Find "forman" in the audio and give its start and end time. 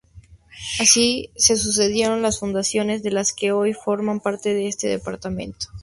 3.75-4.19